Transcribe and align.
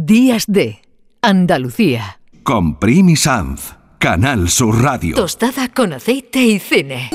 Días 0.00 0.46
de 0.48 0.82
Andalucía. 1.22 2.18
Con 2.42 2.80
Primi 2.80 3.14
Sanz, 3.14 3.76
Canal 3.98 4.48
Sur 4.48 4.82
Radio. 4.82 5.14
Tostada 5.14 5.68
con 5.68 5.92
aceite 5.92 6.42
y 6.42 6.58
cine. 6.58 7.10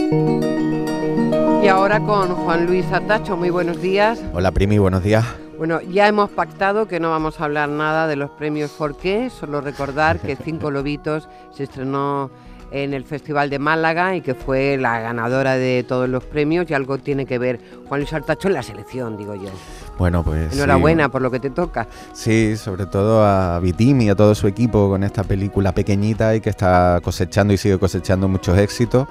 Y 1.62 1.68
ahora 1.68 2.00
con 2.00 2.34
Juan 2.36 2.68
Luis 2.68 2.86
Atacho, 2.86 3.36
muy 3.36 3.50
buenos 3.50 3.82
días. 3.82 4.24
Hola 4.34 4.54
Primi, 4.54 4.78
buenos 4.78 5.04
días. 5.04 5.26
Bueno, 5.58 5.82
ya 5.82 6.08
hemos 6.08 6.30
pactado 6.30 6.88
que 6.88 7.02
no 7.02 7.10
vamos 7.10 7.42
a 7.42 7.44
hablar 7.44 7.68
nada 7.68 8.08
de 8.08 8.16
los 8.16 8.30
premios 8.32 8.72
¿Por 8.72 8.96
qué? 8.96 9.30
Solo 9.30 9.60
recordar 9.60 10.22
que 10.22 10.36
Cinco 10.44 10.72
Lobitos 10.72 11.28
se 11.52 11.64
estrenó 11.64 12.32
en 12.72 12.94
el 12.94 13.04
Festival 13.04 13.50
de 13.50 13.60
Málaga 13.60 14.16
y 14.16 14.22
que 14.22 14.36
fue 14.36 14.78
la 14.78 15.00
ganadora 15.00 15.56
de 15.56 15.84
todos 15.88 16.10
los 16.10 16.24
premios 16.24 16.70
y 16.70 16.74
algo 16.74 16.98
tiene 16.98 17.26
que 17.26 17.38
ver 17.38 17.60
Juan 17.88 18.02
Luis 18.02 18.14
Artacho 18.14 18.48
en 18.48 18.54
la 18.54 18.64
selección, 18.64 19.18
digo 19.18 19.36
yo. 19.36 19.50
Bueno, 19.98 20.24
pues. 20.24 20.54
Enhorabuena 20.54 21.10
por 21.10 21.22
lo 21.22 21.30
que 21.30 21.40
te 21.40 21.50
toca. 21.50 21.88
Sí, 22.14 22.56
sobre 22.56 22.86
todo 22.86 23.26
a 23.26 23.60
Vitim 23.60 24.02
y 24.02 24.10
a 24.10 24.16
todo 24.16 24.34
su 24.34 24.48
equipo 24.48 24.90
con 24.90 25.04
esta 25.04 25.24
película 25.24 25.74
pequeñita 25.74 26.36
y 26.36 26.42
que 26.42 26.50
está 26.50 27.00
cosechando 27.04 27.54
y 27.54 27.58
sigue 27.58 27.78
cosechando 27.78 28.28
muchos 28.28 28.58
éxitos 28.58 29.08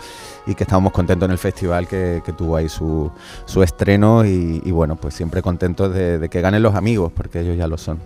y 0.47 0.55
que 0.55 0.65
estamos 0.65 0.93
contentos 0.93 1.27
en 1.27 1.33
el 1.33 1.39
festival 1.39 1.87
que, 1.87 2.23
tuvo 2.37 2.57
ahí 2.57 2.69
su, 2.69 3.11
su 3.45 3.63
estreno 3.63 4.25
y, 4.25 4.71
bueno, 4.71 4.97
pues 4.97 5.15
siempre 5.15 5.43
contentos 5.43 5.93
de, 5.93 6.19
de 6.19 6.29
que 6.29 6.41
ganen 6.41 6.63
los 6.63 6.75
amigos, 6.75 7.13
porque 7.15 7.41
ellos 7.41 7.57
ya 7.57 7.67
lo 7.67 7.77
son. 7.77 7.99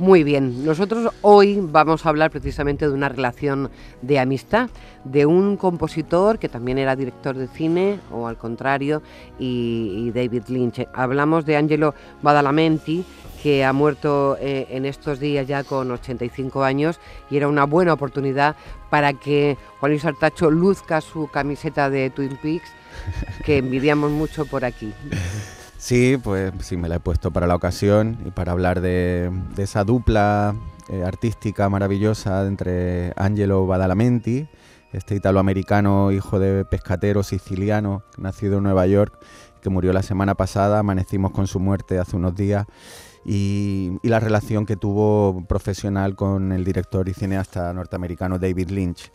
Muy 0.00 0.24
bien, 0.24 0.64
nosotros 0.64 1.12
hoy 1.20 1.58
vamos 1.60 2.06
a 2.06 2.08
hablar 2.08 2.30
precisamente 2.30 2.88
de 2.88 2.94
una 2.94 3.10
relación 3.10 3.70
de 4.00 4.18
amistad, 4.18 4.70
de 5.04 5.26
un 5.26 5.58
compositor 5.58 6.38
que 6.38 6.48
también 6.48 6.78
era 6.78 6.96
director 6.96 7.36
de 7.36 7.46
cine, 7.48 8.00
o 8.10 8.26
al 8.26 8.38
contrario, 8.38 9.02
y, 9.38 10.10
David 10.14 10.44
Lynch. 10.48 10.88
Hablamos 10.94 11.44
de 11.44 11.58
Angelo 11.58 11.94
Badalamenti, 12.22 13.04
que 13.42 13.62
ha 13.62 13.74
muerto 13.74 14.38
eh, 14.40 14.68
en 14.70 14.86
estos 14.86 15.20
días 15.20 15.46
ya 15.46 15.64
con 15.64 15.90
85 15.90 16.64
años 16.64 16.98
y 17.30 17.36
era 17.36 17.46
una 17.46 17.64
buena 17.64 17.92
oportunidad 17.92 18.56
para 18.88 19.12
que 19.12 19.58
Juan 19.80 19.92
Luis 19.92 20.06
Artacho 20.06 20.50
luzca 20.50 21.02
su 21.02 21.28
camiseta 21.28 21.90
de 21.90 22.08
Twin 22.08 22.38
Peaks, 22.42 22.72
que 23.44 23.58
envidiamos 23.58 24.10
mucho 24.10 24.46
por 24.46 24.64
aquí. 24.64 24.94
Sí, 25.80 26.18
pues 26.22 26.52
sí, 26.60 26.76
me 26.76 26.90
la 26.90 26.96
he 26.96 27.00
puesto 27.00 27.30
para 27.30 27.46
la 27.46 27.54
ocasión 27.54 28.18
y 28.26 28.30
para 28.30 28.52
hablar 28.52 28.82
de, 28.82 29.32
esa 29.56 29.82
dupla 29.82 30.54
eh, 30.90 31.02
artística 31.04 31.70
maravillosa 31.70 32.46
entre 32.46 33.14
Angelo 33.16 33.66
Badalamenti, 33.66 34.46
este 34.92 35.14
italoamericano 35.14 36.12
hijo 36.12 36.38
de 36.38 36.66
pescatero 36.66 37.22
siciliano, 37.22 38.02
nacido 38.18 38.58
en 38.58 38.64
Nueva 38.64 38.86
York, 38.86 39.18
que 39.62 39.70
murió 39.70 39.94
la 39.94 40.02
semana 40.02 40.34
pasada, 40.34 40.80
amanecimos 40.80 41.30
con 41.30 41.46
su 41.46 41.60
muerte 41.60 41.98
hace 41.98 42.14
unos 42.14 42.36
días, 42.36 42.66
y, 43.24 43.92
y 44.02 44.08
la 44.08 44.20
relación 44.20 44.66
que 44.66 44.76
tuvo 44.76 45.46
profesional 45.48 46.14
con 46.14 46.52
el 46.52 46.62
director 46.62 47.08
y 47.08 47.14
cineasta 47.14 47.72
norteamericano 47.72 48.38
David 48.38 48.68
Lynch 48.68 49.10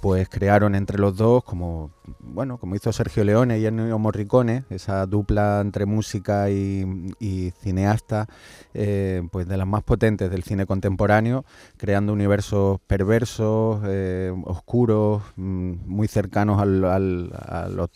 pues 0.00 0.28
crearon 0.28 0.74
entre 0.74 0.98
los 0.98 1.16
dos, 1.16 1.44
como 1.44 1.90
bueno, 2.20 2.58
como 2.58 2.74
hizo 2.74 2.92
Sergio 2.92 3.24
Leone 3.24 3.58
y 3.58 3.66
Ennio 3.66 3.98
Morricone, 3.98 4.64
esa 4.70 5.06
dupla 5.06 5.60
entre 5.60 5.86
música 5.86 6.50
y, 6.50 7.52
cineasta, 7.62 8.26
eh, 8.74 9.22
pues 9.30 9.46
de 9.48 9.56
las 9.56 9.66
más 9.66 9.82
potentes 9.82 10.30
del 10.30 10.42
cine 10.42 10.66
contemporáneo, 10.66 11.44
creando 11.76 12.12
universos 12.12 12.80
perversos, 12.86 13.82
eh, 13.86 14.32
oscuros, 14.44 15.22
mm, 15.36 15.72
muy 15.86 16.08
cercanos 16.08 16.60
al, 16.60 16.84
al, 16.84 17.88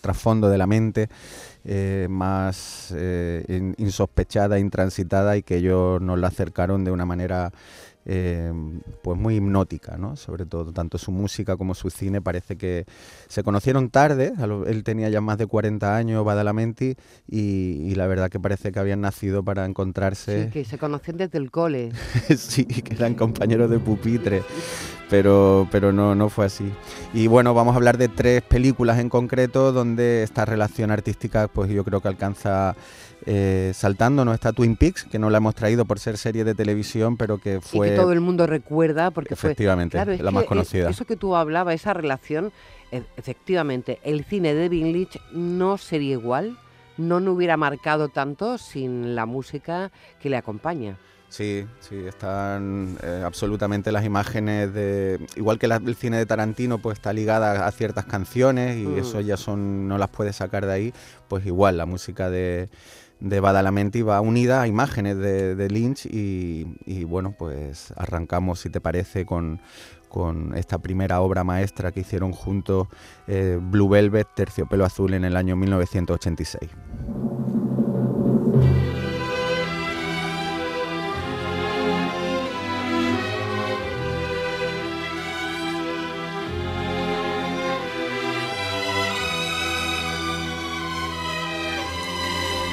trasfondo 0.00 0.48
de 0.48 0.58
la 0.58 0.66
mente, 0.66 1.08
eh, 1.64 2.06
más 2.10 2.94
insospechada, 3.78 4.58
intransitada 4.58 5.36
y 5.36 5.42
que 5.42 5.56
ellos 5.56 6.00
nos 6.00 6.18
la 6.18 6.28
acercaron 6.28 6.84
de 6.84 6.90
una 6.90 7.04
manera 7.04 7.52
eh, 8.10 8.50
pues 9.02 9.18
muy 9.18 9.36
hipnótica, 9.36 9.98
¿no? 9.98 10.16
Sobre 10.16 10.46
todo, 10.46 10.72
tanto 10.72 10.96
su 10.96 11.12
música 11.12 11.58
como 11.58 11.74
su 11.74 11.90
cine 11.90 12.22
parece 12.22 12.56
que 12.56 12.86
se 13.28 13.42
conocieron 13.42 13.90
tarde, 13.90 14.32
él 14.66 14.82
tenía 14.82 15.10
ya 15.10 15.20
más 15.20 15.36
de 15.36 15.46
40 15.46 15.94
años, 15.94 16.24
Badalamenti, 16.24 16.96
y, 17.28 17.94
la 17.96 18.06
verdad 18.06 18.30
que 18.30 18.40
parece 18.40 18.72
que 18.72 18.78
habían 18.78 19.02
nacido 19.02 19.42
para 19.42 19.66
encontrarse. 19.66 20.44
Sí, 20.44 20.50
que 20.50 20.64
se 20.64 20.78
conocían 20.78 21.18
desde 21.18 21.36
el 21.36 21.50
cole. 21.50 21.92
sí, 22.36 22.64
que 22.64 22.94
eran 22.94 23.14
compañeros 23.14 23.68
de 23.68 23.78
pupitre, 23.78 24.42
pero, 25.10 25.68
pero 25.70 25.92
no, 25.92 26.14
no 26.14 26.30
fue 26.30 26.46
así. 26.46 26.72
Y 27.12 27.26
bueno, 27.26 27.52
vamos 27.52 27.74
a 27.74 27.76
hablar 27.76 27.98
de 27.98 28.08
tres 28.08 28.40
películas 28.40 29.00
en 29.00 29.10
concreto 29.10 29.72
donde 29.72 30.22
esta 30.22 30.46
relación 30.46 30.90
artística, 30.90 31.46
pues 31.48 31.70
yo 31.70 31.84
creo 31.84 32.00
que 32.00 32.08
alcanza 32.08 32.74
eh, 33.30 33.72
saltándonos 33.74 34.32
está 34.32 34.54
Twin 34.54 34.74
Peaks, 34.74 35.04
que 35.04 35.18
no 35.18 35.28
la 35.28 35.36
hemos 35.36 35.54
traído 35.54 35.84
por 35.84 35.98
ser 35.98 36.16
serie 36.16 36.44
de 36.44 36.54
televisión, 36.54 37.18
pero 37.18 37.36
que 37.36 37.60
fue... 37.60 37.88
Y 37.88 37.90
que 37.90 37.96
todo 37.96 38.12
el 38.12 38.22
mundo 38.22 38.46
recuerda 38.46 39.10
porque 39.10 39.34
efectivamente, 39.34 40.02
fue... 40.02 40.16
la 40.16 40.30
más 40.30 40.44
conocida. 40.44 40.88
Eso 40.88 41.04
que 41.04 41.14
tú 41.14 41.36
hablabas, 41.36 41.74
esa 41.74 41.92
relación, 41.92 42.52
e, 42.90 43.02
efectivamente, 43.18 43.98
el 44.02 44.24
cine 44.24 44.54
de 44.54 44.62
David 44.62 44.84
Lynch 44.86 45.20
no 45.30 45.76
sería 45.76 46.12
igual, 46.12 46.58
no 46.96 47.20
nos 47.20 47.36
hubiera 47.36 47.58
marcado 47.58 48.08
tanto 48.08 48.56
sin 48.56 49.14
la 49.14 49.26
música 49.26 49.92
que 50.22 50.30
le 50.30 50.38
acompaña. 50.38 50.96
Sí, 51.28 51.66
sí, 51.80 51.96
están 52.06 52.96
eh, 53.02 53.22
absolutamente 53.22 53.92
las 53.92 54.06
imágenes 54.06 54.72
de... 54.72 55.20
Igual 55.36 55.58
que 55.58 55.66
el 55.66 55.96
cine 55.96 56.16
de 56.16 56.24
Tarantino, 56.24 56.78
pues 56.78 56.96
está 56.96 57.12
ligada 57.12 57.66
a 57.66 57.70
ciertas 57.72 58.06
canciones 58.06 58.78
y 58.78 58.86
mm. 58.86 58.98
eso 58.98 59.20
ya 59.20 59.36
son 59.36 59.86
no 59.86 59.98
las 59.98 60.08
puedes 60.08 60.36
sacar 60.36 60.64
de 60.64 60.72
ahí, 60.72 60.94
pues 61.28 61.44
igual 61.44 61.76
la 61.76 61.84
música 61.84 62.30
de 62.30 62.70
de 63.20 63.40
Badalamenti 63.40 64.02
va 64.02 64.20
unida 64.20 64.62
a 64.62 64.66
imágenes 64.66 65.18
de, 65.18 65.68
Lynch 65.68 66.06
y, 66.06 67.04
bueno, 67.04 67.34
pues 67.38 67.92
arrancamos, 67.96 68.60
si 68.60 68.70
te 68.70 68.80
parece, 68.80 69.26
con, 69.26 69.60
esta 70.56 70.78
primera 70.78 71.20
obra 71.20 71.44
maestra 71.44 71.92
que 71.92 72.00
hicieron 72.00 72.32
juntos 72.32 72.88
eh, 73.28 73.58
Blue 73.60 73.88
Velvet, 73.88 74.26
Terciopelo 74.34 74.84
Azul 74.84 75.14
en 75.14 75.24
el 75.24 75.36
año 75.36 75.54
1986. 75.54 76.70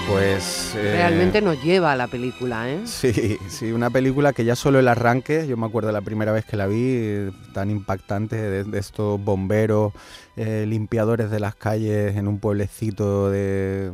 Pues. 0.07 0.75
Eh, 0.75 0.93
Realmente 0.97 1.41
nos 1.41 1.61
lleva 1.63 1.91
a 1.91 1.95
la 1.95 2.07
película, 2.07 2.69
¿eh? 2.69 2.81
Sí, 2.85 3.37
sí, 3.49 3.71
una 3.71 3.89
película 3.89 4.33
que 4.33 4.45
ya 4.45 4.55
solo 4.55 4.79
el 4.79 4.87
arranque, 4.87 5.47
yo 5.47 5.57
me 5.57 5.65
acuerdo 5.65 5.91
la 5.91 6.01
primera 6.01 6.31
vez 6.31 6.45
que 6.45 6.57
la 6.57 6.67
vi, 6.67 7.31
tan 7.53 7.71
impactante, 7.71 8.35
de, 8.35 8.79
estos 8.79 9.23
bomberos, 9.23 9.93
eh, 10.35 10.65
limpiadores 10.67 11.31
de 11.31 11.39
las 11.39 11.55
calles 11.55 12.15
en 12.15 12.27
un 12.27 12.39
pueblecito 12.39 13.31
de. 13.31 13.91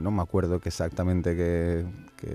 no 0.00 0.10
me 0.10 0.22
acuerdo 0.22 0.60
exactamente 0.64 1.34
qué 1.36 1.84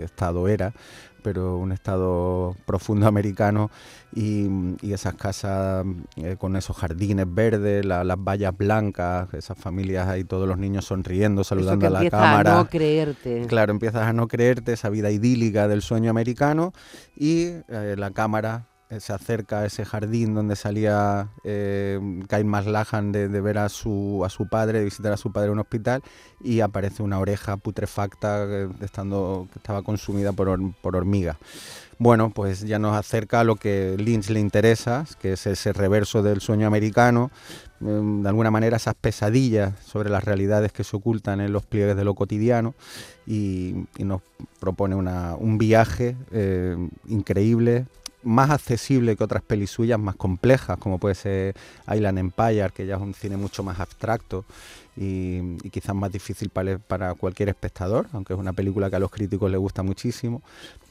estado 0.04 0.48
era, 0.48 0.74
pero 1.22 1.58
un 1.58 1.72
estado 1.72 2.56
profundo 2.66 3.08
americano 3.08 3.70
y, 4.16 4.48
esas 4.92 5.14
casas 5.16 5.86
eh, 6.16 6.36
con 6.38 6.56
esos 6.56 6.76
jardines 6.76 7.26
verdes, 7.28 7.86
las 7.86 8.18
vallas 8.18 8.58
blancas, 8.58 9.34
esas 9.34 9.58
familias 9.58 10.08
ahí, 10.08 10.24
todos 10.24 10.48
los 10.48 10.58
niños 10.58 10.86
sonriendo, 10.86 11.44
saludando 11.44 11.88
a 11.88 11.90
la 11.90 12.10
cámara. 12.10 12.54
A 12.54 12.64
no 12.64 12.70
creerte. 12.70 13.46
Claro, 13.48 13.72
empiezas 13.72 14.04
a 14.04 14.14
no 14.14 14.28
creerte 14.28 14.74
esa 14.74 14.90
vida 14.90 15.12
idílica 15.12 15.68
del 15.68 15.82
sueño 15.82 16.10
americano 16.10 16.74
y 17.16 17.50
eh, 17.68 17.96
la 17.98 18.12
cámara 18.12 18.69
se 18.98 19.14
acerca 19.14 19.60
a 19.60 19.66
ese 19.66 19.86
jardín 19.86 20.34
donde 20.34 20.56
salía 20.56 21.30
eh, 21.44 22.00
Más 22.44 22.66
Lajan 22.66 23.12
de, 23.12 23.28
ver 23.28 23.60
a 23.60 23.70
su, 23.70 24.24
a 24.26 24.30
su 24.30 24.48
padre, 24.48 24.80
de 24.80 24.86
visitar 24.86 25.12
a 25.14 25.18
su 25.18 25.32
padre 25.32 25.48
en 25.48 25.54
un 25.54 25.60
hospital, 25.60 26.02
y 26.42 26.62
aparece 26.62 27.04
una 27.04 27.20
oreja 27.20 27.58
putrefacta 27.58 28.46
eh, 28.46 28.70
estando, 28.82 29.48
que 29.54 29.60
estaba 29.60 29.84
consumida 29.84 30.34
por, 30.34 30.58
por 30.82 30.96
hormigas. 30.96 31.38
Bueno, 32.00 32.32
pues 32.32 32.62
ya 32.62 32.80
nos 32.80 32.96
acerca 32.96 33.42
a 33.42 33.44
lo 33.44 33.58
que 33.58 33.96
Lynch 33.98 34.30
le 34.30 34.40
interesa, 34.40 35.06
que 35.22 35.34
es 35.34 35.46
ese 35.46 35.74
reverso 35.74 36.24
del 36.24 36.42
sueño 36.42 36.66
americano, 36.66 37.30
em, 37.82 38.24
de 38.24 38.30
alguna 38.30 38.50
manera 38.50 38.78
esas 38.78 38.96
pesadillas 38.96 39.74
sobre 39.86 40.10
las 40.10 40.24
realidades 40.24 40.72
que 40.72 40.84
se 40.84 40.96
ocultan 40.96 41.42
en 41.42 41.52
los 41.52 41.66
pliegues 41.66 41.96
de 41.96 42.06
lo 42.06 42.16
cotidiano, 42.16 42.74
y, 43.28 43.86
nos 44.00 44.22
propone 44.60 44.96
un 44.96 45.58
viaje 45.58 46.16
eh, 46.32 46.76
increíble 47.08 47.86
más 48.24 48.50
accesible 48.50 49.16
que 49.16 49.24
otras 49.24 49.42
pelis 49.42 49.70
suyas 49.70 50.00
más 50.00 50.16
complejas, 50.16 50.78
como 50.78 50.98
puede 50.98 51.16
ser 51.16 51.56
Island 51.94 52.20
Empire, 52.20 52.72
que 52.74 52.86
ya 52.86 52.96
es 52.96 53.02
un 53.02 53.14
cine 53.14 53.38
mucho 53.38 53.64
más 53.64 53.80
abstracto 53.80 54.46
y, 54.98 55.58
quizás 55.70 55.96
más 55.96 56.12
difícil 56.12 56.50
para, 56.50 57.14
cualquier 57.14 57.50
espectador, 57.50 58.08
aunque 58.12 58.34
es 58.34 58.40
una 58.40 58.54
película 58.54 58.90
que 58.90 58.98
a 58.98 59.00
los 59.00 59.12
críticos 59.12 59.50
les 59.50 59.60
gusta 59.60 59.84
muchísimo. 59.84 60.42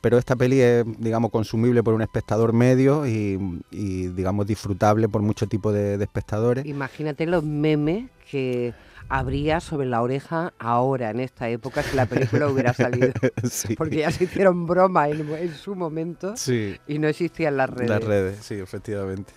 Pero 0.00 0.16
esta 0.16 0.36
peli 0.36 0.60
es, 0.60 0.84
digamos, 0.98 1.30
consumible 1.30 1.82
por 1.82 1.94
un 1.94 2.02
espectador 2.02 2.52
medio 2.52 3.06
y, 3.06 3.36
digamos, 3.70 4.46
disfrutable 4.46 5.08
por 5.08 5.22
mucho 5.22 5.46
tipo 5.46 5.72
de 5.72 6.02
espectadores. 6.02 6.64
Imagínate 6.64 7.26
los 7.26 7.44
memes 7.44 8.06
que 8.30 8.72
habría 9.08 9.60
sobre 9.60 9.86
la 9.86 10.02
oreja 10.02 10.52
ahora, 10.58 11.10
en 11.10 11.20
esta 11.20 11.48
época, 11.48 11.82
si 11.82 11.96
la 11.96 12.06
película 12.06 12.48
hubiera 12.48 12.72
salido. 12.74 13.08
Sí. 13.50 13.74
Porque 13.76 13.98
ya 13.98 14.10
se 14.10 14.24
hicieron 14.24 14.66
broma 14.66 15.08
en, 15.08 15.28
en 15.34 15.54
su 15.54 15.74
momento 15.74 16.36
Sí. 16.36 16.76
y 16.86 16.98
no 16.98 17.08
existían 17.08 17.56
las 17.56 17.70
redes. 17.70 17.88
Las 17.90 18.04
redes, 18.04 18.38
sí, 18.44 18.54
efectivamente. 18.54 19.32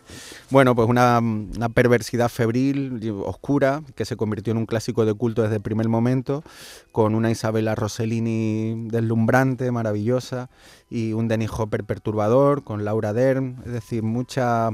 Bueno, 0.50 0.76
pues 0.76 0.90
una, 0.90 1.20
una 1.20 1.70
perversidad 1.70 2.30
febril, 2.30 3.00
oscura, 3.26 3.82
que 3.96 4.06
se 4.06 4.16
convirtió 4.18 4.52
en 4.52 4.58
un 4.58 4.66
clásico 4.66 5.06
de 5.06 5.14
culto 5.14 5.42
desde 5.44 5.56
el 5.56 5.62
primer 5.62 5.88
momento, 5.88 6.44
con 6.92 7.16
una 7.16 7.32
Isabella 7.32 7.76
Rossellini 7.76 8.88
deslumbrante, 8.90 9.72
maravillosa, 9.72 10.50
y 10.90 11.14
un 11.14 11.28
Dennis 11.28 11.52
Hopper 11.58 11.84
perturbador, 11.86 12.64
con 12.64 12.84
Laura 12.84 13.14
Dern, 13.14 13.62
es 13.66 13.72
decir, 13.72 14.04
mucha- 14.04 14.72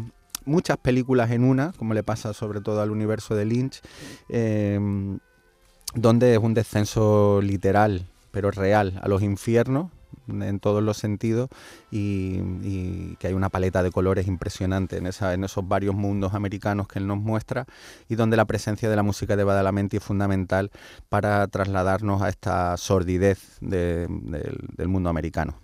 muchas 0.47 0.77
películas 0.77 1.31
en 1.31 1.43
una, 1.43 1.73
como 1.73 1.93
le 1.93 2.03
pasa 2.03 2.33
sobre 2.33 2.61
todo 2.61 2.81
al 2.81 2.91
universo 2.91 3.35
de 3.35 3.45
Lynch, 3.45 3.81
eh, 4.29 4.79
donde 5.93 6.33
es 6.33 6.39
un 6.39 6.53
descenso 6.53 7.39
literal, 7.41 8.07
pero 8.31 8.51
real, 8.51 8.99
a 9.01 9.07
los 9.07 9.21
infiernos 9.21 9.91
en 10.29 10.59
todos 10.59 10.83
los 10.83 10.97
sentidos 10.97 11.49
y, 11.91 13.15
que 13.17 13.27
hay 13.27 13.33
una 13.33 13.49
paleta 13.49 13.81
de 13.81 13.91
colores 13.91 14.27
impresionante 14.27 14.97
en, 14.97 15.07
esa, 15.07 15.33
en 15.33 15.43
esos 15.43 15.67
varios 15.67 15.95
mundos 15.95 16.33
americanos 16.33 16.87
que 16.87 16.99
él 16.99 17.07
nos 17.07 17.17
muestra 17.17 17.65
y 18.09 18.15
donde 18.15 18.35
la 18.37 18.45
presencia 18.45 18.89
de 18.89 18.95
la 18.95 19.03
música 19.03 19.35
de 19.35 19.43
Badalamenti 19.45 19.97
es 19.97 20.03
fundamental 20.03 20.71
para 21.09 21.47
trasladarnos 21.47 22.21
a 22.21 22.29
esta 22.29 22.75
sordidez 22.77 23.57
de- 23.61 24.07
del- 24.09 24.67
del 24.75 24.87
mundo 24.87 25.09
americano. 25.09 25.55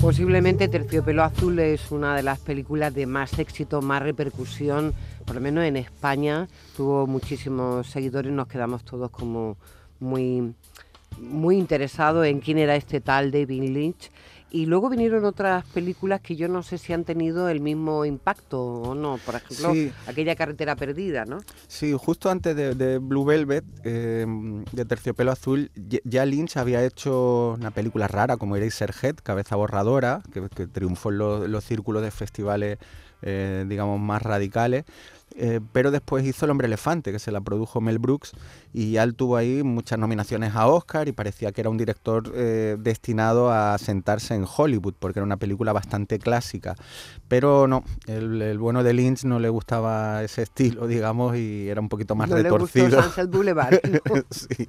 Posiblemente 0.00 0.66
Terciopelo 0.68 1.22
Azul 1.22 1.58
es 1.58 1.90
una 1.90 2.16
de 2.16 2.22
las 2.22 2.38
películas 2.38 2.94
de 2.94 3.04
más 3.04 3.38
éxito, 3.38 3.82
más 3.82 4.02
repercusión, 4.02 4.94
por 5.26 5.34
lo 5.34 5.42
menos 5.42 5.64
en 5.64 5.76
España. 5.76 6.48
Tuvo 6.74 7.06
muchísimos 7.06 7.86
seguidores, 7.86 8.32
nos 8.32 8.48
quedamos 8.48 8.82
todos 8.82 9.10
como 9.10 9.58
muy, 9.98 10.54
muy 11.20 11.58
interesados 11.58 12.24
en 12.26 12.40
quién 12.40 12.56
era 12.56 12.76
este 12.76 13.02
tal 13.02 13.30
David 13.30 13.62
Lynch. 13.62 14.10
Y 14.52 14.66
luego 14.66 14.88
vinieron 14.90 15.24
otras 15.24 15.64
películas 15.66 16.20
que 16.20 16.34
yo 16.34 16.48
no 16.48 16.62
sé 16.64 16.76
si 16.78 16.92
han 16.92 17.04
tenido 17.04 17.48
el 17.48 17.60
mismo 17.60 18.04
impacto 18.04 18.60
o 18.60 18.94
no. 18.96 19.18
Por 19.24 19.36
ejemplo, 19.36 19.72
Sí. 19.72 19.92
aquella 20.08 20.34
carretera 20.34 20.74
perdida, 20.74 21.24
¿no? 21.24 21.38
Sí, 21.68 21.94
justo 21.96 22.30
antes 22.30 22.56
de, 22.56 22.74
de 22.74 22.98
Blue 22.98 23.24
Velvet, 23.24 23.64
eh, 23.84 24.26
de 24.72 24.84
Terciopelo 24.84 25.30
Azul, 25.30 25.70
ya- 26.04 26.24
Lynch 26.26 26.56
había 26.56 26.84
hecho 26.84 27.54
una 27.58 27.70
película 27.70 28.08
rara 28.08 28.36
como 28.36 28.56
Eraserhead, 28.56 29.16
Cabeza 29.22 29.54
Borradora, 29.56 30.22
que, 30.32 30.48
que 30.48 30.66
triunfó 30.66 31.10
en 31.10 31.18
los, 31.18 31.48
los 31.48 31.64
círculos 31.64 32.02
de 32.02 32.10
festivales, 32.10 32.78
eh, 33.22 33.64
digamos, 33.68 34.00
más 34.00 34.20
radicales. 34.22 34.84
Eh, 35.36 35.60
pero 35.72 35.90
después 35.90 36.24
hizo 36.26 36.44
El 36.44 36.50
Hombre 36.52 36.66
Elefante, 36.66 37.12
que 37.12 37.18
se 37.18 37.30
la 37.32 37.40
produjo 37.40 37.80
Mel 37.80 37.98
Brooks, 37.98 38.32
y 38.72 38.92
ya 38.92 39.02
él 39.02 39.14
tuvo 39.14 39.36
ahí 39.36 39.62
muchas 39.62 39.98
nominaciones 39.98 40.54
a 40.54 40.66
Oscar 40.66 41.08
y 41.08 41.12
parecía 41.12 41.52
que 41.52 41.60
era 41.60 41.70
un 41.70 41.76
director 41.76 42.32
eh, 42.34 42.76
destinado 42.78 43.50
a 43.52 43.76
sentarse 43.78 44.34
en 44.34 44.44
Hollywood, 44.44 44.94
porque 44.98 45.18
era 45.18 45.24
una 45.24 45.36
película 45.36 45.72
bastante 45.72 46.18
clásica. 46.18 46.74
Pero 47.28 47.66
no, 47.66 47.84
el, 48.06 48.42
el 48.42 48.58
bueno 48.58 48.82
de 48.82 48.92
Lynch 48.92 49.24
no 49.24 49.38
le 49.38 49.48
gustaba 49.48 50.22
ese 50.22 50.42
estilo, 50.42 50.86
digamos, 50.86 51.36
y 51.36 51.68
era 51.68 51.80
un 51.80 51.88
poquito 51.88 52.14
más 52.14 52.28
no 52.28 52.36
le 52.36 52.42
retorcido. 52.44 52.86
gustó 52.86 53.02
Sunset 53.02 53.30
Boulevard. 53.30 53.80
¿no? 53.90 54.22
Sí. 54.30 54.68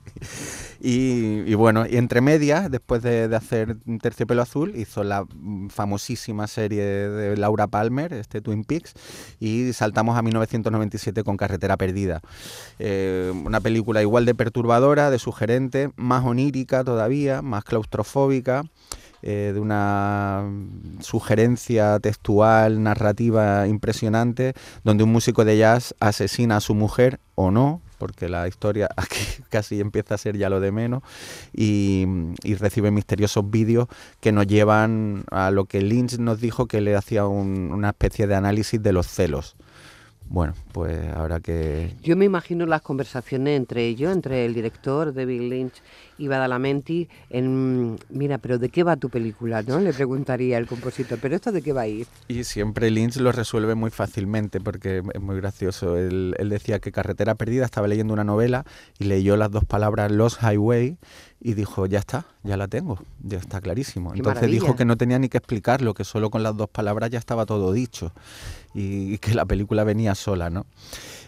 Y, 0.79 1.43
y 1.51 1.53
bueno, 1.53 1.85
y 1.87 1.97
entre 1.97 2.21
medias, 2.21 2.69
después 2.71 3.01
de, 3.03 3.27
de 3.27 3.35
hacer 3.35 3.77
Terciopelo 4.01 4.41
Azul, 4.41 4.75
hizo 4.75 5.03
la 5.03 5.25
famosísima 5.69 6.47
serie 6.47 6.83
de 6.83 7.37
Laura 7.37 7.67
Palmer, 7.67 8.13
este 8.13 8.41
Twin 8.41 8.63
Peaks, 8.63 8.93
y 9.39 9.73
saltamos 9.73 10.17
a 10.17 10.21
1997 10.51 11.23
con 11.23 11.37
Carretera 11.37 11.77
Perdida. 11.77 12.21
Eh, 12.79 13.31
una 13.45 13.59
película 13.61 14.01
igual 14.01 14.25
de 14.25 14.35
perturbadora, 14.35 15.09
de 15.09 15.19
sugerente, 15.19 15.91
más 15.95 16.25
onírica 16.25 16.83
todavía, 16.83 17.41
más 17.41 17.63
claustrofóbica. 17.63 18.63
eh, 19.23 19.51
de 19.53 19.59
una 19.59 20.43
sugerencia 20.99 21.99
textual, 21.99 22.81
narrativa 22.81 23.67
impresionante, 23.67 24.53
donde 24.83 25.03
un 25.03 25.11
músico 25.11 25.45
de 25.45 25.57
jazz 25.57 25.93
asesina 25.99 26.57
a 26.57 26.59
su 26.61 26.73
mujer 26.73 27.19
o 27.35 27.51
no, 27.51 27.81
porque 27.99 28.29
la 28.29 28.47
historia 28.47 28.89
aquí 28.97 29.19
casi 29.49 29.79
empieza 29.79 30.15
a 30.15 30.17
ser 30.17 30.37
ya 30.37 30.49
lo 30.49 30.59
de 30.59 30.71
menos, 30.71 31.03
y, 31.53 32.05
y 32.43 32.55
recibe 32.55 32.89
misteriosos 32.89 33.49
vídeos 33.49 33.87
que 34.21 34.31
nos 34.31 34.47
llevan 34.47 35.23
a 35.29 35.51
lo 35.51 35.65
que 35.65 35.81
Lynch 35.81 36.17
nos 36.17 36.41
dijo 36.41 36.65
que 36.65 36.81
le 36.81 36.95
hacía 36.95 37.27
un- 37.27 37.71
una 37.71 37.89
especie 37.89 38.25
de 38.25 38.33
análisis 38.33 38.81
de 38.81 38.91
los 38.93 39.05
celos. 39.07 39.55
Bueno, 40.31 40.53
pues 40.71 40.97
ahora 41.13 41.41
que... 41.41 41.93
Yo 42.01 42.15
me 42.15 42.23
imagino 42.23 42.65
las 42.65 42.81
conversaciones 42.81 43.57
entre 43.57 43.85
ellos, 43.85 44.13
entre 44.13 44.45
el 44.45 44.53
director 44.53 45.13
David 45.13 45.41
Lynch 45.41 45.73
y 46.17 46.29
Badalamenti, 46.29 47.09
en, 47.29 47.99
mira, 48.09 48.37
pero 48.37 48.57
¿de 48.57 48.69
qué 48.69 48.83
va 48.83 48.95
tu 48.95 49.09
película? 49.09 49.61
¿no? 49.61 49.81
Le 49.81 49.91
preguntaría 49.91 50.57
el 50.57 50.67
compositor, 50.67 51.19
¿pero 51.21 51.35
esto 51.35 51.51
de 51.51 51.61
qué 51.61 51.73
va 51.73 51.81
a 51.81 51.87
ir? 51.87 52.07
Y 52.29 52.45
siempre 52.45 52.89
Lynch 52.91 53.17
lo 53.17 53.33
resuelve 53.33 53.75
muy 53.75 53.91
fácilmente 53.91 54.61
porque 54.61 55.03
es 55.13 55.21
muy 55.21 55.35
gracioso. 55.35 55.97
Él, 55.97 56.33
él 56.37 56.47
decía 56.47 56.79
que 56.79 56.93
Carretera 56.93 57.35
Perdida 57.35 57.65
estaba 57.65 57.89
leyendo 57.89 58.13
una 58.13 58.23
novela 58.23 58.63
y 58.99 59.05
leyó 59.05 59.35
las 59.35 59.51
dos 59.51 59.65
palabras 59.65 60.13
Lost 60.13 60.41
Highway 60.41 60.97
y 61.43 61.55
dijo, 61.55 61.87
ya 61.87 61.99
está, 61.99 62.25
ya 62.43 62.55
la 62.55 62.67
tengo, 62.67 62.99
ya 63.23 63.39
está 63.39 63.59
clarísimo. 63.61 64.11
Qué 64.11 64.19
Entonces 64.19 64.49
dijo 64.49 64.75
que 64.75 64.85
no 64.85 64.95
tenía 64.95 65.17
ni 65.17 65.27
que 65.27 65.37
explicarlo, 65.37 65.95
que 65.95 66.03
solo 66.03 66.29
con 66.29 66.43
las 66.43 66.55
dos 66.55 66.69
palabras 66.69 67.09
ya 67.09 67.17
estaba 67.17 67.47
todo 67.47 67.73
dicho 67.73 68.11
y, 68.75 69.13
y 69.13 69.17
que 69.17 69.33
la 69.33 69.45
película 69.45 69.83
venía 69.83 70.13
sola, 70.13 70.51
¿no? 70.51 70.67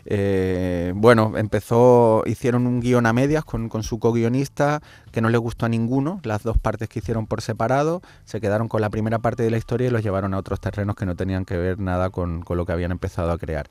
Eh, 0.05 0.91
bueno, 0.95 1.37
empezó, 1.37 2.23
hicieron 2.25 2.67
un 2.67 2.81
guion 2.81 3.05
a 3.05 3.13
medias 3.13 3.45
con, 3.45 3.69
con 3.69 3.83
su 3.83 3.99
co-guionista 3.99 4.81
que 5.11 5.21
no 5.21 5.29
le 5.29 5.37
gustó 5.37 5.65
a 5.65 5.69
ninguno, 5.69 6.19
las 6.23 6.43
dos 6.43 6.57
partes 6.57 6.89
que 6.89 6.99
hicieron 6.99 7.27
por 7.27 7.41
separado, 7.41 8.01
se 8.25 8.41
quedaron 8.41 8.67
con 8.67 8.81
la 8.81 8.89
primera 8.89 9.19
parte 9.19 9.43
de 9.43 9.51
la 9.51 9.57
historia 9.57 9.87
y 9.87 9.91
los 9.91 10.03
llevaron 10.03 10.33
a 10.33 10.37
otros 10.37 10.59
terrenos 10.59 10.95
que 10.95 11.05
no 11.05 11.15
tenían 11.15 11.45
que 11.45 11.55
ver 11.55 11.79
nada 11.79 12.09
con, 12.09 12.41
con 12.41 12.57
lo 12.57 12.65
que 12.65 12.73
habían 12.73 12.91
empezado 12.91 13.31
a 13.31 13.37
crear. 13.37 13.69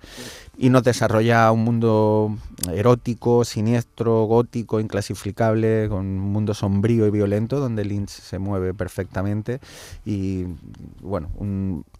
Y 0.56 0.70
nos 0.70 0.84
desarrolla 0.84 1.50
un 1.52 1.64
mundo 1.64 2.36
erótico, 2.70 3.44
siniestro, 3.44 4.24
gótico, 4.24 4.80
inclasificable, 4.80 5.88
con 5.88 6.06
un 6.06 6.31
mundo 6.32 6.54
sombrío 6.54 7.06
y 7.06 7.10
violento 7.10 7.60
donde 7.60 7.84
Lynch 7.84 8.10
se 8.10 8.38
mueve 8.38 8.74
perfectamente 8.74 9.60
y 10.04 10.46
bueno, 11.00 11.28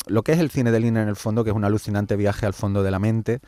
lo 0.07 0.23
que 0.23 0.33
es 0.33 0.39
el 0.39 0.51
cine 0.51 0.73
de 0.73 0.81
Lynch 0.81 0.97
en 0.97 1.09
el 1.09 1.17
fondo, 1.17 1.45
que 1.45 1.51
es 1.51 1.57
un 1.57 1.65
alucinante 1.65 2.17
viaje 2.17 2.47
al 2.47 2.55
fondo 2.55 2.83
de 2.83 2.91
la 2.91 2.99
mente 2.99 3.41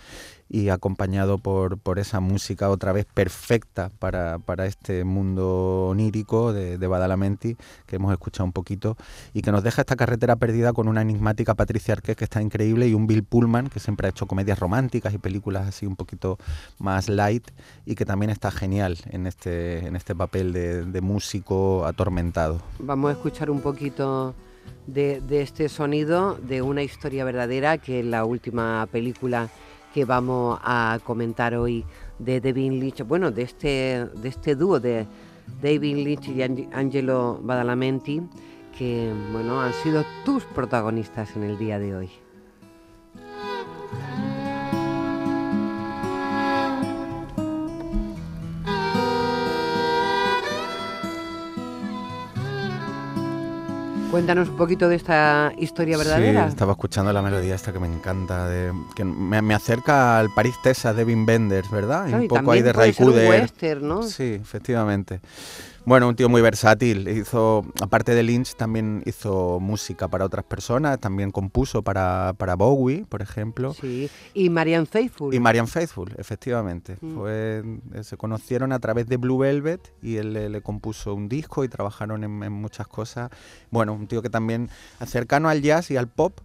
y 0.48 0.68
acompañado 0.68 1.38
por, 1.38 1.78
por 1.78 1.98
esa 1.98 2.20
música 2.20 2.70
otra 2.70 2.92
vez 2.92 3.06
perfecta 3.06 3.90
para, 3.98 4.38
para 4.38 4.66
este 4.66 5.04
mundo 5.04 5.88
onírico 5.88 6.52
de, 6.52 6.84
Badalamenti 6.84 7.56
que 7.86 7.96
hemos 7.96 8.12
escuchado 8.12 8.44
un 8.44 8.52
poquito 8.52 8.96
y 9.32 9.40
que 9.40 9.50
nos 9.50 9.64
deja 9.64 9.80
esta 9.80 9.96
carretera 9.96 10.36
perdida 10.36 10.74
con 10.74 10.86
una 10.86 11.00
enigmática 11.00 11.54
Patricia 11.54 11.94
Arquette 11.94 12.18
que 12.18 12.24
está 12.24 12.42
increíble 12.42 12.86
y 12.86 12.94
un 12.94 13.06
Bill 13.06 13.24
Pullman 13.24 13.68
que 13.68 13.80
siempre 13.80 14.06
ha 14.06 14.10
hecho 14.10 14.26
comedias 14.26 14.58
románticas 14.58 15.14
y 15.14 15.18
películas 15.18 15.66
así 15.66 15.86
un 15.86 15.96
poquito 15.96 16.38
más 16.78 17.08
light 17.08 17.50
y 17.86 17.94
que 17.94 18.04
también 18.04 18.30
está 18.30 18.50
genial 18.50 18.98
en 19.10 19.26
este, 19.26 19.86
en 19.86 19.96
este 19.96 20.14
papel 20.14 20.52
de, 20.52 20.84
de 20.84 21.00
músico 21.00 21.86
atormentado. 21.86 22.60
Vamos 22.78 23.08
a 23.08 23.12
escuchar 23.12 23.50
un 23.50 23.60
poquito 23.60 24.34
de, 24.86 25.20
de 25.20 25.42
este 25.42 25.68
sonido 25.68 26.34
de 26.34 26.62
una 26.62 26.82
historia 26.82 27.24
verdadera, 27.24 27.78
que 27.78 28.00
es 28.00 28.06
la 28.06 28.24
última 28.24 28.86
película 28.92 29.48
que 29.94 30.04
vamos 30.04 30.58
a 30.64 30.98
comentar 31.04 31.54
hoy 31.54 31.84
de 32.18 32.40
David 32.40 32.72
Lynch, 32.72 33.02
bueno, 33.06 33.30
de 33.30 33.42
este, 33.42 34.06
de 34.12 34.28
este 34.28 34.56
dúo 34.56 34.80
de 34.80 35.06
David 35.62 35.96
Lynch 36.04 36.28
y 36.28 36.38
Ang- 36.42 36.68
Angelo 36.74 37.38
Badalamenti, 37.40 38.20
que 38.76 39.12
bueno, 39.32 39.60
han 39.60 39.72
sido 39.72 40.04
tus 40.24 40.42
protagonistas 40.46 41.36
en 41.36 41.44
el 41.44 41.56
día 41.58 41.78
de 41.78 41.94
hoy. 41.94 42.10
Cuéntanos 54.14 54.48
un 54.48 54.56
poquito 54.56 54.88
de 54.88 54.94
esta 54.94 55.52
historia 55.58 55.98
verdadera. 55.98 56.44
Sí, 56.44 56.50
estaba 56.50 56.70
escuchando 56.70 57.12
la 57.12 57.20
melodía 57.20 57.56
esta 57.56 57.72
que 57.72 57.80
me 57.80 57.88
encanta, 57.88 58.48
de, 58.48 58.72
que 58.94 59.02
me, 59.04 59.42
me 59.42 59.54
acerca 59.54 60.20
al 60.20 60.32
París 60.32 60.54
Texas 60.62 60.94
de 60.94 61.02
Wim 61.02 61.26
Wenders, 61.26 61.68
¿verdad? 61.68 62.06
Y 62.06 62.14
un 62.14 62.28
poco 62.28 62.52
ahí 62.52 62.62
de 62.62 62.70
western, 62.70 63.88
¿no? 63.88 64.04
Sí, 64.04 64.38
efectivamente. 64.40 65.20
Bueno, 65.86 66.08
un 66.08 66.16
tío 66.16 66.30
muy 66.30 66.40
versátil. 66.40 67.06
Hizo, 67.08 67.62
aparte 67.82 68.14
de 68.14 68.22
Lynch, 68.22 68.54
también 68.54 69.02
hizo 69.04 69.60
música 69.60 70.08
para 70.08 70.24
otras 70.24 70.44
personas. 70.44 70.98
También 70.98 71.30
compuso 71.30 71.82
para, 71.82 72.32
para 72.38 72.54
Bowie, 72.54 73.04
por 73.06 73.20
ejemplo. 73.20 73.74
Sí, 73.74 74.08
y 74.32 74.48
Marianne 74.48 74.86
Faithfull. 74.86 75.34
Y 75.34 75.40
Marian 75.40 75.68
Faithfull, 75.68 76.12
efectivamente. 76.16 76.96
Mm. 77.02 77.14
Fue, 77.14 77.62
eh, 77.92 78.02
se 78.02 78.16
conocieron 78.16 78.72
a 78.72 78.78
través 78.78 79.08
de 79.08 79.18
Blue 79.18 79.36
Velvet 79.36 79.92
y 80.00 80.16
él 80.16 80.32
le, 80.32 80.48
le 80.48 80.62
compuso 80.62 81.14
un 81.14 81.28
disco 81.28 81.64
y 81.64 81.68
trabajaron 81.68 82.24
en, 82.24 82.42
en 82.42 82.52
muchas 82.52 82.88
cosas. 82.88 83.30
Bueno, 83.70 83.92
un 83.92 84.06
tío 84.06 84.22
que 84.22 84.30
también 84.30 84.70
cercano 85.04 85.50
al 85.50 85.60
jazz 85.60 85.90
y 85.90 85.98
al 85.98 86.08
pop 86.08 86.40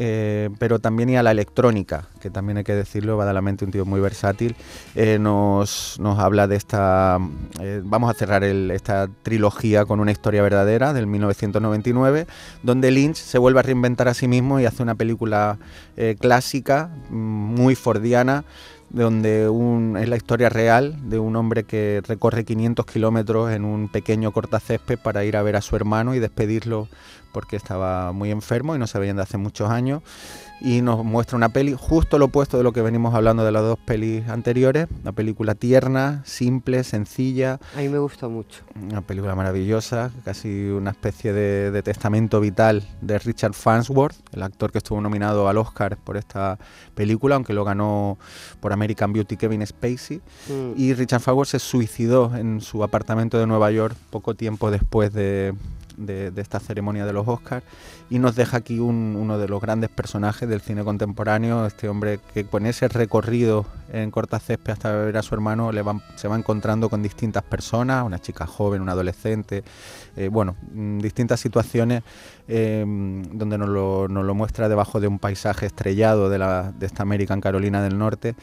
eh, 0.00 0.48
pero 0.60 0.78
también 0.78 1.10
y 1.10 1.16
a 1.16 1.24
la 1.24 1.32
electrónica, 1.32 2.06
que 2.20 2.30
también 2.30 2.56
hay 2.58 2.62
que 2.62 2.74
decirlo, 2.74 3.16
Badalamente 3.16 3.64
un 3.64 3.72
tío 3.72 3.84
muy 3.84 4.00
versátil, 4.00 4.54
eh, 4.94 5.18
nos, 5.18 5.98
habla 6.00 6.46
de 6.46 6.54
esta, 6.54 7.18
eh, 7.60 7.82
vamos 7.84 8.08
a 8.08 8.14
cerrar 8.14 8.44
esta 8.44 9.08
trilogía 9.24 9.86
con 9.86 9.98
una 9.98 10.12
historia 10.12 10.40
verdadera 10.40 10.92
del 10.92 11.08
1999, 11.08 12.28
donde 12.62 12.92
Lynch 12.92 13.16
se 13.16 13.38
vuelve 13.38 13.58
a 13.58 13.62
reinventar 13.64 14.06
a 14.06 14.14
sí 14.14 14.28
mismo 14.28 14.60
y 14.60 14.66
hace 14.66 14.84
una 14.84 14.94
película 14.94 15.58
clásica, 16.20 16.90
mm, 17.10 17.14
muy 17.16 17.74
fordiana, 17.74 18.44
donde 18.90 19.50
es 20.00 20.08
la 20.08 20.16
historia 20.16 20.48
real 20.48 20.96
de 21.10 21.18
un 21.18 21.34
hombre 21.36 21.64
que 21.64 22.02
recorre 22.06 22.44
500 22.44 22.86
kilómetros 22.86 23.50
en 23.50 23.64
un 23.64 23.88
pequeño 23.88 24.30
cortacésped 24.32 24.98
para 24.98 25.24
ir 25.24 25.36
a 25.36 25.42
ver 25.42 25.56
a 25.56 25.60
su 25.60 25.76
hermano 25.76 26.14
y 26.14 26.20
despedirlo 26.20 26.88
porque 27.32 27.56
estaba 27.56 28.12
muy 28.12 28.30
enfermo 28.30 28.74
y 28.74 28.78
no 28.78 28.86
se 28.86 28.98
veían 28.98 29.16
de 29.16 29.22
hace 29.22 29.38
muchos 29.38 29.70
años. 29.70 30.02
Y 30.60 30.82
nos 30.82 31.04
muestra 31.04 31.36
una 31.36 31.50
peli 31.50 31.76
justo 31.78 32.18
lo 32.18 32.26
opuesto 32.26 32.56
de 32.56 32.64
lo 32.64 32.72
que 32.72 32.82
venimos 32.82 33.14
hablando 33.14 33.44
de 33.44 33.52
las 33.52 33.62
dos 33.62 33.78
pelis 33.78 34.28
anteriores. 34.28 34.88
Una 35.02 35.12
película 35.12 35.54
tierna, 35.54 36.22
simple, 36.24 36.82
sencilla. 36.82 37.60
A 37.76 37.78
mí 37.78 37.88
me 37.88 37.98
gustó 37.98 38.28
mucho. 38.28 38.64
Una 38.74 39.00
película 39.00 39.36
maravillosa, 39.36 40.10
casi 40.24 40.66
una 40.68 40.90
especie 40.90 41.32
de, 41.32 41.82
testamento 41.82 42.40
vital 42.40 42.82
de 43.00 43.20
Richard 43.20 43.54
Farnsworth, 43.54 44.16
el 44.32 44.42
actor 44.42 44.72
que 44.72 44.78
estuvo 44.78 45.00
nominado 45.00 45.48
al 45.48 45.58
Oscar 45.58 45.96
por 45.96 46.16
esta 46.16 46.58
película, 46.96 47.36
aunque 47.36 47.52
lo 47.52 47.64
ganó 47.64 48.18
por 48.60 48.72
American 48.72 49.12
Beauty 49.12 49.36
Kevin 49.36 49.64
Spacey. 49.64 50.20
Mm. 50.48 50.72
Y 50.76 50.92
Richard 50.94 51.20
Farnsworth 51.20 51.50
se 51.50 51.60
suicidó 51.60 52.34
en 52.34 52.60
su 52.60 52.82
apartamento 52.82 53.38
de 53.38 53.46
Nueva 53.46 53.70
York 53.70 53.96
poco 54.10 54.34
tiempo 54.34 54.72
después 54.72 55.12
de, 55.12 55.54
de, 55.98 56.32
esta 56.36 56.60
ceremonia 56.60 57.04
de 57.04 57.12
los 57.12 57.26
Oscars 57.28 57.64
y 58.08 58.18
nos 58.18 58.36
deja 58.36 58.58
aquí 58.58 58.78
uno 58.78 59.38
de 59.38 59.48
los 59.48 59.60
grandes 59.60 59.90
personajes 59.90 60.48
del 60.48 60.60
cine 60.60 60.84
contemporáneo, 60.84 61.66
este 61.66 61.88
hombre 61.88 62.20
que 62.32 62.44
con 62.44 62.66
ese 62.66 62.88
recorrido 62.88 63.66
en 63.92 64.10
corta 64.10 64.38
césped 64.38 64.72
hasta 64.72 64.92
ver 64.92 65.16
a 65.16 65.22
su 65.22 65.34
hermano 65.34 65.72
le 65.72 65.82
se 66.16 66.28
va 66.28 66.36
encontrando 66.36 66.88
con 66.88 67.02
distintas 67.02 67.42
personas, 67.42 68.04
una 68.04 68.18
chica 68.18 68.46
joven, 68.46 68.82
un 68.82 68.88
adolescente, 68.88 69.64
eh, 70.16 70.28
bueno, 70.28 70.56
mm, 70.72 70.98
distintas 70.98 71.40
situaciones 71.40 72.02
em, 72.48 73.22
donde 73.22 73.58
nos 73.58 73.68
lo, 73.68 74.34
muestra 74.34 74.68
debajo 74.68 75.00
de 75.00 75.08
un 75.08 75.18
paisaje 75.18 75.66
estrellado 75.66 76.30
de, 76.30 76.38
la, 76.38 76.72
de 76.72 76.86
esta 76.86 77.02
América 77.02 77.34
en 77.34 77.40
Carolina 77.40 77.82
del 77.82 77.98
Norte 77.98 78.34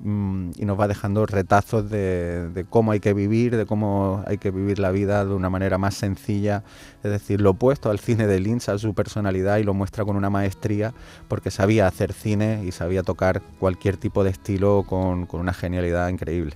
mm, 0.00 0.50
y 0.56 0.64
nos 0.64 0.78
va 0.78 0.88
dejando 0.88 1.26
retazos 1.26 1.88
de, 1.90 2.66
cómo 2.70 2.92
hay 2.92 3.00
que 3.00 3.14
vivir, 3.14 3.56
de 3.56 3.66
cómo 3.66 4.22
hay 4.26 4.38
que 4.38 4.50
vivir 4.50 4.78
la 4.78 4.90
vida 4.90 5.24
de 5.24 5.34
una 5.34 5.50
manera 5.50 5.78
más 5.78 5.94
sencilla, 5.94 6.62
es 7.02 7.10
decir, 7.10 7.40
lo 7.40 7.50
opuesto 7.50 7.90
al 7.90 7.98
cine 7.98 8.26
de 8.26 8.40
Lynch, 8.40 8.68
a 8.68 8.78
su 8.78 8.94
personalidad 8.94 9.58
y 9.58 9.64
lo 9.64 9.74
muestra 9.74 10.04
con 10.04 10.16
una 10.16 10.30
maestría 10.30 10.92
porque 11.28 11.50
sabía 11.50 11.86
hacer 11.86 12.12
cine 12.12 12.62
y 12.64 12.72
sabía 12.72 13.02
tocar 13.02 13.42
cualquier 13.58 13.96
tipo 13.96 14.24
de 14.24 14.30
estilo 14.30 14.84
con 15.26 15.40
una 15.40 15.52
genialidad 15.52 16.08
increíble. 16.08 16.54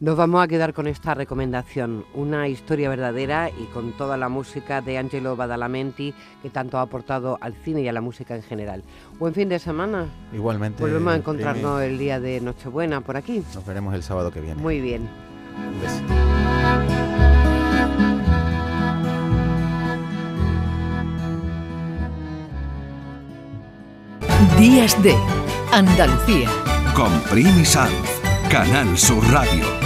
Nos 0.00 0.16
vamos 0.16 0.42
a 0.42 0.48
quedar 0.48 0.74
con 0.74 0.86
esta 0.86 1.14
recomendación, 1.14 2.04
una 2.14 2.48
historia 2.48 2.88
verdadera 2.88 3.48
y 3.48 3.64
con 3.72 3.92
toda 3.92 4.16
la 4.16 4.28
música 4.28 4.80
de 4.80 4.98
Angelo 4.98 5.36
Badalamenti 5.36 6.12
que 6.42 6.50
tanto 6.50 6.78
ha 6.78 6.82
aportado 6.82 7.38
al 7.40 7.54
cine 7.54 7.82
y 7.82 7.88
a 7.88 7.92
la 7.92 8.00
música 8.00 8.34
en 8.34 8.42
general. 8.42 8.82
Buen 9.18 9.34
fin 9.34 9.48
de 9.48 9.58
semana. 9.58 10.06
Igualmente. 10.32 10.82
Volvemos 10.82 11.14
a 11.14 11.16
encontrarnos 11.16 11.80
el 11.82 11.96
día 11.96 12.20
de 12.20 12.40
Nochebuena 12.40 13.00
por 13.00 13.16
aquí. 13.16 13.44
Nos 13.54 13.64
veremos 13.64 13.94
el 13.94 14.02
sábado 14.02 14.30
que 14.30 14.40
viene. 14.40 14.60
Muy 14.60 14.80
bien. 14.80 15.08
Un 15.56 15.80
beso. 15.80 16.02
Días 24.58 25.02
de 25.02 25.14
Andalucía. 25.72 26.48
Con 26.94 27.20
Primi 27.22 27.64
Canal 28.48 28.96
Sur 28.96 29.24
Radio. 29.32 29.83